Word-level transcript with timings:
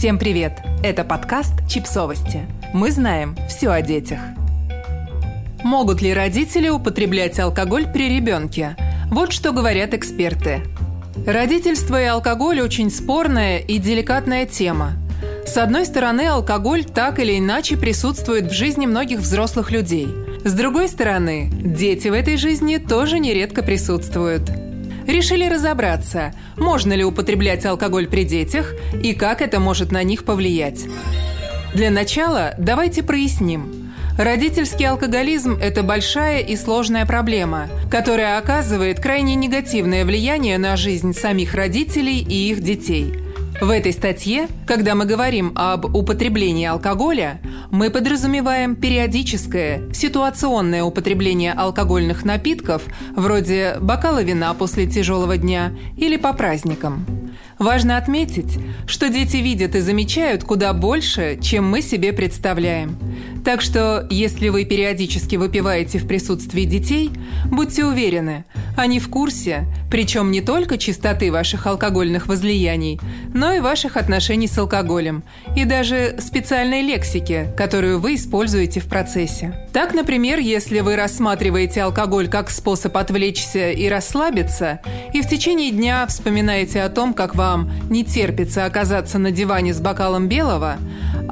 Всем 0.00 0.18
привет! 0.18 0.62
Это 0.82 1.04
подкаст 1.04 1.52
«Чипсовости». 1.68 2.46
Мы 2.72 2.90
знаем 2.90 3.36
все 3.50 3.68
о 3.68 3.82
детях. 3.82 4.18
Могут 5.62 6.00
ли 6.00 6.14
родители 6.14 6.70
употреблять 6.70 7.38
алкоголь 7.38 7.86
при 7.86 8.08
ребенке? 8.08 8.76
Вот 9.10 9.30
что 9.30 9.52
говорят 9.52 9.92
эксперты. 9.92 10.62
Родительство 11.26 12.00
и 12.00 12.06
алкоголь– 12.06 12.60
очень 12.62 12.90
спорная 12.90 13.58
и 13.58 13.76
деликатная 13.76 14.46
тема. 14.46 14.92
С 15.44 15.58
одной 15.58 15.84
стороны, 15.84 16.28
алкоголь 16.28 16.86
так 16.86 17.18
или 17.18 17.38
иначе 17.38 17.76
присутствует 17.76 18.46
в 18.46 18.54
жизни 18.54 18.86
многих 18.86 19.18
взрослых 19.18 19.70
людей. 19.70 20.08
С 20.42 20.54
другой 20.54 20.88
стороны, 20.88 21.50
дети 21.52 22.08
в 22.08 22.14
этой 22.14 22.38
жизни 22.38 22.78
тоже 22.78 23.18
нередко 23.18 23.62
присутствуют– 23.62 24.50
решили 25.12 25.46
разобраться, 25.46 26.32
можно 26.56 26.92
ли 26.92 27.04
употреблять 27.04 27.64
алкоголь 27.66 28.06
при 28.06 28.24
детях 28.24 28.74
и 29.02 29.14
как 29.14 29.42
это 29.42 29.60
может 29.60 29.92
на 29.92 30.02
них 30.02 30.24
повлиять. 30.24 30.84
Для 31.74 31.90
начала 31.90 32.54
давайте 32.58 33.02
проясним. 33.02 33.92
Родительский 34.18 34.86
алкоголизм– 34.86 35.58
это 35.62 35.82
большая 35.82 36.40
и 36.40 36.56
сложная 36.56 37.06
проблема, 37.06 37.68
которая 37.90 38.38
оказывает 38.38 39.00
крайне 39.00 39.34
негативное 39.34 40.04
влияние 40.04 40.58
на 40.58 40.76
жизнь 40.76 41.14
самих 41.14 41.54
родителей 41.54 42.18
и 42.18 42.50
их 42.50 42.60
детей– 42.60 43.14
в 43.60 43.70
этой 43.70 43.92
статье, 43.92 44.48
когда 44.66 44.94
мы 44.94 45.04
говорим 45.04 45.52
об 45.54 45.94
употреблении 45.94 46.66
алкоголя, 46.66 47.40
мы 47.70 47.90
подразумеваем 47.90 48.74
периодическое, 48.74 49.92
ситуационное 49.92 50.82
употребление 50.82 51.52
алкогольных 51.52 52.24
напитков, 52.24 52.82
вроде 53.14 53.76
бокала 53.80 54.22
вина 54.22 54.54
после 54.54 54.86
тяжелого 54.86 55.36
дня 55.36 55.72
или 55.96 56.16
по 56.16 56.32
праздникам. 56.32 57.06
Важно 57.58 57.98
отметить, 57.98 58.58
что 58.86 59.10
дети 59.10 59.36
видят 59.36 59.74
и 59.74 59.80
замечают 59.80 60.44
куда 60.44 60.72
больше, 60.72 61.38
чем 61.42 61.68
мы 61.68 61.82
себе 61.82 62.14
представляем. 62.14 62.96
Так 63.44 63.62
что, 63.62 64.06
если 64.10 64.48
вы 64.48 64.64
периодически 64.64 65.36
выпиваете 65.36 65.98
в 65.98 66.06
присутствии 66.06 66.64
детей, 66.64 67.10
будьте 67.46 67.84
уверены, 67.84 68.44
они 68.76 69.00
в 69.00 69.08
курсе, 69.08 69.66
причем 69.90 70.30
не 70.30 70.40
только 70.40 70.78
чистоты 70.78 71.32
ваших 71.32 71.66
алкогольных 71.66 72.26
возлияний, 72.26 73.00
но 73.34 73.52
и 73.52 73.60
ваших 73.60 73.96
отношений 73.96 74.46
с 74.46 74.56
алкоголем, 74.58 75.22
и 75.56 75.64
даже 75.64 76.16
специальной 76.18 76.82
лексики, 76.82 77.48
которую 77.56 77.98
вы 77.98 78.14
используете 78.14 78.80
в 78.80 78.86
процессе. 78.86 79.68
Так, 79.72 79.94
например, 79.94 80.38
если 80.38 80.80
вы 80.80 80.96
рассматриваете 80.96 81.82
алкоголь 81.82 82.28
как 82.28 82.50
способ 82.50 82.96
отвлечься 82.96 83.70
и 83.70 83.88
расслабиться, 83.88 84.80
и 85.12 85.22
в 85.22 85.28
течение 85.28 85.70
дня 85.70 86.06
вспоминаете 86.06 86.82
о 86.82 86.88
том, 86.88 87.14
как 87.14 87.34
вам 87.34 87.70
не 87.88 88.04
терпится 88.04 88.64
оказаться 88.64 89.18
на 89.18 89.30
диване 89.30 89.74
с 89.74 89.80
бокалом 89.80 90.28
белого, 90.28 90.76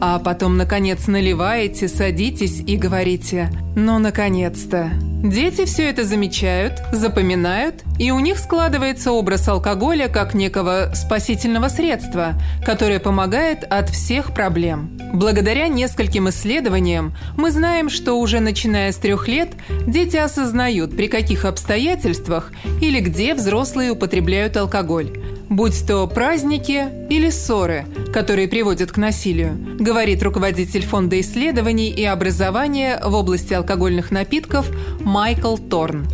а 0.00 0.18
потом, 0.18 0.56
наконец, 0.56 1.06
наливаете, 1.06 1.88
садитесь 1.88 2.60
и 2.60 2.77
говорите 2.77 3.50
«Ну, 3.77 3.98
наконец-то!» 3.98 4.91
Дети 5.22 5.64
все 5.64 5.91
это 5.91 6.04
замечают, 6.04 6.74
запоминают, 6.92 7.82
и 7.98 8.12
у 8.12 8.20
них 8.20 8.38
складывается 8.38 9.10
образ 9.10 9.48
алкоголя 9.48 10.08
как 10.08 10.32
некого 10.32 10.92
спасительного 10.94 11.69
средства, 11.69 12.34
которое 12.64 13.00
помогает 13.00 13.64
от 13.64 13.91
всех 13.91 14.32
проблем. 14.32 14.96
Благодаря 15.12 15.66
нескольким 15.66 16.28
исследованиям 16.28 17.16
мы 17.36 17.50
знаем, 17.50 17.91
что 17.91 18.14
уже 18.14 18.38
начиная 18.38 18.92
с 18.92 18.96
трех 18.96 19.26
лет 19.26 19.54
дети 19.88 20.16
осознают, 20.16 20.96
при 20.96 21.08
каких 21.08 21.44
обстоятельствах 21.44 22.52
или 22.80 23.00
где 23.00 23.34
взрослые 23.34 23.91
употребляют 23.91 24.56
алкоголь 24.56 25.10
будь 25.48 25.86
то 25.86 26.06
праздники 26.06 26.88
или 27.08 27.30
ссоры, 27.30 27.86
которые 28.12 28.48
приводят 28.48 28.92
к 28.92 28.96
насилию, 28.96 29.58
говорит 29.78 30.22
руководитель 30.22 30.82
Фонда 30.82 31.20
исследований 31.20 31.91
и 31.91 32.04
образования 32.04 33.00
в 33.02 33.14
области 33.14 33.54
алкогольных 33.54 34.10
напитков 34.10 34.70
Майкл 35.00 35.56
Торн. 35.56 36.06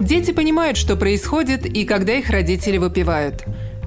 Дети 0.00 0.32
понимают, 0.32 0.76
что 0.76 0.96
происходит 0.96 1.64
и 1.64 1.84
когда 1.84 2.14
их 2.14 2.28
родители 2.28 2.76
выпивают. 2.76 3.44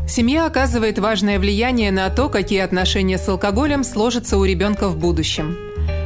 Семья 0.08 0.48
оказывает 0.48 0.98
важное 0.98 1.38
влияние 1.38 1.92
на 1.92 2.10
то, 2.10 2.30
какие 2.30 2.62
отношения 2.62 3.20
с 3.20 3.30
алкоголем 3.30 3.84
сложатся 3.84 4.38
у 4.38 4.44
ребенка 4.44 4.88
в 4.88 4.98
будущем. 4.98 5.56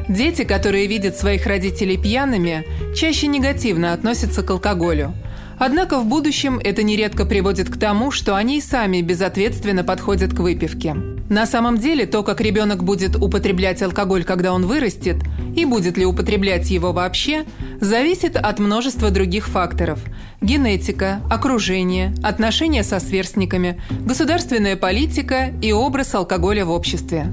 Дети, 0.10 0.44
которые 0.44 0.88
видят 0.88 1.16
своих 1.16 1.46
родителей 1.48 1.96
пьяными, 1.96 2.66
чаще 2.94 3.28
негативно 3.28 3.94
относятся 3.94 4.44
к 4.44 4.50
алкоголю– 4.50 5.14
Однако 5.66 5.98
в 5.98 6.06
будущем 6.06 6.60
это 6.62 6.84
нередко 6.84 7.26
приводит 7.26 7.70
к 7.70 7.80
тому, 7.80 8.12
что 8.12 8.36
они 8.36 8.60
сами 8.60 9.00
безответственно 9.00 9.86
подходят 9.86 10.34
к 10.34 10.40
выпивке. 10.40 10.94
На 11.30 11.46
самом 11.46 11.78
деле, 11.78 12.06
то, 12.06 12.22
как 12.22 12.42
ребенок 12.42 12.84
будет 12.84 13.16
употреблять 13.16 13.82
алкоголь, 13.82 14.26
когда 14.26 14.52
он 14.52 14.66
вырастет, 14.66 15.24
и 15.56 15.64
будет 15.64 15.96
ли 15.96 16.06
употреблять 16.06 16.70
его 16.70 16.92
вообще, 16.92 17.46
зависит 17.80 18.36
от 18.36 18.60
множества 18.60 19.10
других 19.10 19.48
факторов. 19.48 20.00
Генетика, 20.42 21.22
окружение, 21.30 22.14
отношения 22.22 22.84
со 22.84 23.00
сверстниками, 23.00 23.82
государственная 24.02 24.76
политика 24.76 25.54
и 25.62 25.72
образ 25.72 26.14
алкоголя 26.14 26.66
в 26.66 26.72
обществе. 26.72 27.28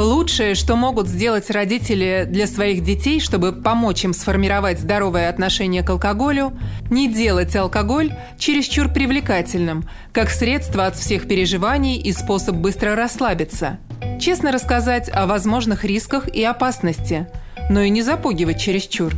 Лучшее, 0.00 0.54
что 0.54 0.76
могут 0.76 1.08
сделать 1.08 1.50
родители 1.50 2.26
для 2.26 2.46
своих 2.46 2.82
детей, 2.82 3.20
чтобы 3.20 3.52
помочь 3.52 4.02
им 4.02 4.14
сформировать 4.14 4.80
здоровое 4.80 5.28
отношение 5.28 5.82
к 5.82 5.90
алкоголю, 5.90 6.58
не 6.88 7.06
делать 7.06 7.54
алкоголь 7.54 8.14
чересчур 8.38 8.88
привлекательным, 8.88 9.86
как 10.12 10.30
средство 10.30 10.86
от 10.86 10.96
всех 10.96 11.28
переживаний 11.28 12.00
и 12.00 12.12
способ 12.12 12.54
быстро 12.54 12.96
расслабиться. 12.96 13.78
Честно 14.18 14.52
рассказать 14.52 15.10
о 15.12 15.26
возможных 15.26 15.84
рисках 15.84 16.34
и 16.34 16.42
опасности, 16.44 17.28
но 17.68 17.82
и 17.82 17.90
не 17.90 18.00
запугивать 18.00 18.58
чересчур. 18.58 19.12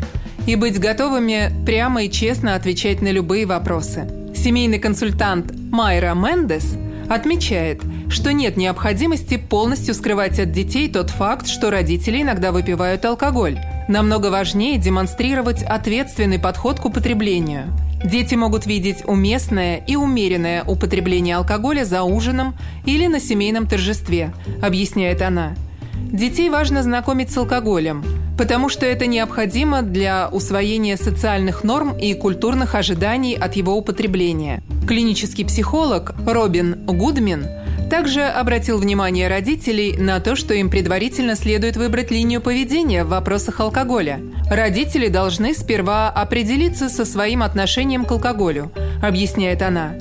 И 0.48 0.56
быть 0.56 0.80
готовыми 0.80 1.52
прямо 1.64 2.02
и 2.02 2.10
честно 2.10 2.56
отвечать 2.56 3.00
на 3.02 3.12
любые 3.12 3.46
вопросы. 3.46 4.08
Семейный 4.34 4.80
консультант 4.80 5.52
Майра 5.70 6.14
Мендес 6.14 6.76
отмечает– 7.08 7.82
что 8.12 8.32
нет 8.32 8.56
необходимости 8.56 9.36
полностью 9.36 9.94
скрывать 9.94 10.38
от 10.38 10.52
детей 10.52 10.88
тот 10.88 11.10
факт, 11.10 11.46
что 11.46 11.70
родители 11.70 12.22
иногда 12.22 12.52
выпивают 12.52 13.04
алкоголь. 13.04 13.58
Намного 13.88 14.26
важнее 14.26 14.78
демонстрировать 14.78 15.62
ответственный 15.62 16.38
подход 16.38 16.78
к 16.78 16.84
употреблению. 16.84 17.64
Дети 18.04 18.34
могут 18.34 18.66
видеть 18.66 19.04
уместное 19.06 19.76
и 19.76 19.96
умеренное 19.96 20.64
употребление 20.64 21.36
алкоголя 21.36 21.84
за 21.84 22.02
ужином 22.02 22.54
или 22.84 23.06
на 23.06 23.20
семейном 23.20 23.66
торжестве, 23.66 24.34
объясняет 24.60 25.22
она. 25.22 25.54
Детей 26.10 26.50
важно 26.50 26.82
знакомить 26.82 27.30
с 27.30 27.36
алкоголем, 27.38 28.04
потому 28.36 28.68
что 28.68 28.84
это 28.84 29.06
необходимо 29.06 29.82
для 29.82 30.28
усвоения 30.28 30.96
социальных 30.96 31.64
норм 31.64 31.96
и 31.96 32.12
культурных 32.14 32.74
ожиданий 32.74 33.34
от 33.34 33.54
его 33.54 33.76
употребления. 33.76 34.62
Клинический 34.86 35.44
психолог 35.44 36.14
Робин 36.26 36.84
Гудмин– 36.86 37.46
также 37.92 38.22
обратил 38.22 38.78
внимание 38.78 39.28
родителей 39.28 39.98
на 39.98 40.18
то, 40.18 40.34
что 40.34 40.54
им 40.54 40.70
предварительно 40.70 41.36
следует 41.36 41.76
выбрать 41.76 42.10
линию 42.10 42.40
поведения 42.40 43.04
в 43.04 43.08
вопросах 43.08 43.60
алкоголя. 43.60 44.18
Родители 44.50 45.08
должны 45.08 45.52
сперва 45.52 46.08
определиться 46.08 46.88
со 46.88 47.04
своим 47.04 47.42
отношением 47.42 48.06
к 48.06 48.12
алкоголю, 48.12 48.72
объясняет 49.02 49.60
она. 49.60 49.92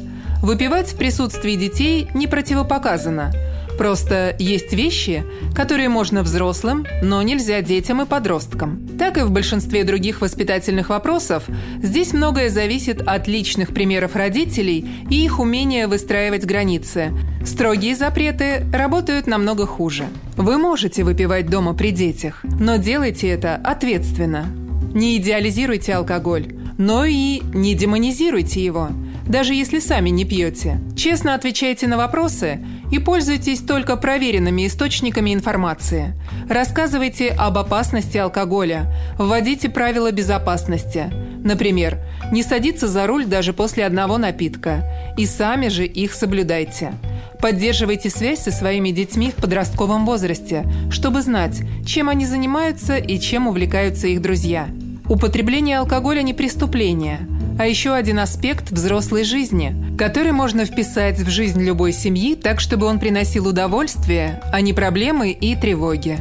Выпивать 0.41 0.93
в 0.93 0.97
присутствии 0.97 1.55
детей 1.55 2.07
не 2.13 2.27
противопоказано– 2.27 3.33
Просто 3.81 4.35
есть 4.37 4.73
вещи, 4.73 5.23
которые 5.55 5.89
можно 5.89 6.21
взрослым, 6.21 6.85
но 7.01 7.19
нельзя 7.23 7.63
детям 7.63 7.99
и 8.03 8.05
подросткам. 8.05 8.87
Так 8.99 9.17
и 9.17 9.21
в 9.21 9.31
большинстве 9.31 9.83
других 9.83 10.21
воспитательных 10.21 10.89
вопросов, 10.89 11.45
здесь 11.81 12.13
многое 12.13 12.51
зависит 12.51 13.01
от 13.01 13.27
личных 13.27 13.69
примеров 13.69 14.15
родителей 14.15 14.87
и 15.09 15.25
их 15.25 15.39
умения 15.39 15.87
выстраивать 15.87 16.45
границы. 16.45 17.11
Строгие 17.43 17.95
запреты 17.95 18.67
работают 18.71 19.25
намного 19.25 19.65
хуже. 19.65 20.05
Вы 20.37 20.59
можете 20.59 21.03
выпивать 21.03 21.49
дома 21.49 21.73
при 21.73 21.89
детях, 21.89 22.43
но 22.43 22.75
делайте 22.75 23.29
это 23.29 23.55
ответственно. 23.55 24.45
Не 24.93 25.17
идеализируйте 25.17 25.95
алкоголь, 25.95 26.53
но 26.77 27.03
и 27.03 27.41
не 27.51 27.73
демонизируйте 27.73 28.63
его, 28.63 28.89
даже 29.31 29.53
если 29.53 29.79
сами 29.79 30.09
не 30.09 30.25
пьете. 30.25 30.79
Честно 30.95 31.33
отвечайте 31.33 31.87
на 31.87 31.97
вопросы– 31.97 32.59
и 32.91 32.99
пользуйтесь 32.99 33.61
только 33.61 33.95
проверенными 33.95 34.67
источниками 34.67 35.33
информации. 35.33 36.13
Рассказывайте 36.49 37.29
об 37.29 37.57
опасности 37.57 38.17
алкоголя, 38.17 38.93
вводите 39.17 39.69
правила 39.69 40.11
безопасности. 40.11 41.11
Например, 41.43 41.97
не 42.31 42.43
садиться 42.43 42.87
за 42.87 43.07
руль 43.07 43.25
даже 43.25 43.53
после 43.53 43.85
одного 43.85 44.17
напитка, 44.17 44.85
и 45.17 45.25
сами 45.25 45.69
же 45.69 45.85
их 45.85 46.13
соблюдайте. 46.13 46.93
Поддерживайте 47.39 48.09
связь 48.09 48.43
со 48.43 48.51
своими 48.51 48.91
детьми 48.91 49.31
в 49.31 49.41
подростковом 49.41 50.05
возрасте, 50.05 50.65
чтобы 50.91 51.21
знать, 51.21 51.61
чем 51.85 52.09
они 52.09 52.25
занимаются 52.25 52.97
и 52.97 53.19
чем 53.19 53.47
увлекаются 53.47 54.07
их 54.07 54.21
друзья. 54.21 54.67
Употребление 55.09 55.79
алкоголя 55.79 56.21
не 56.21 56.33
преступление– 56.33 57.19
а 57.59 57.67
еще 57.67 57.93
один 57.93 58.19
аспект 58.19 58.71
взрослой 58.71 59.23
жизни, 59.23 59.75
который 59.97 60.31
можно 60.31 60.65
вписать 60.65 61.19
в 61.19 61.29
жизнь 61.29 61.61
любой 61.61 61.93
семьи 61.93 62.35
так, 62.35 62.59
чтобы 62.59 62.87
он 62.87 62.99
приносил 62.99 63.47
удовольствие, 63.47 64.41
а 64.51 64.61
не 64.61 64.73
проблемы 64.73 65.31
и 65.31 65.55
тревоги. 65.55 66.17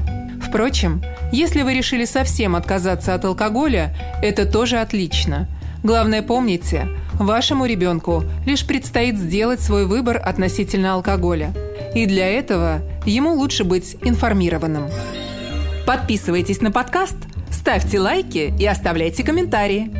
Впрочем, 0.47 1.03
если 1.33 1.63
вы 1.63 1.75
решили 1.75 2.05
совсем 2.05 2.57
отказаться 2.57 3.15
от 3.15 3.25
алкоголя, 3.25 3.95
это 4.23 4.47
тоже 4.47 4.79
отлично. 4.79 5.49
Главное 5.83 6.23
помните, 6.23 6.89
вашему 7.15 7.67
ребенку 7.67 8.25
лишь 8.45 8.67
предстоит 8.67 9.17
сделать 9.17 9.61
свой 9.61 9.87
выбор 9.87 10.21
относительно 10.23 10.95
алкоголя. 10.95 11.55
И 11.95 12.07
для 12.07 12.29
этого 12.29 12.83
ему 13.07 13.33
лучше 13.33 13.65
быть 13.65 13.97
информированным. 14.03 14.89
Подписывайтесь 15.87 16.61
на 16.61 16.71
подкаст, 16.71 17.17
ставьте 17.51 17.99
лайки 17.99 18.53
и 18.59 18.67
оставляйте 18.67 19.25
комментарии. 19.25 20.00